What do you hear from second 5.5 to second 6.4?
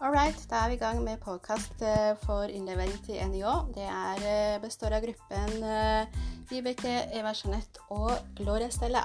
eh,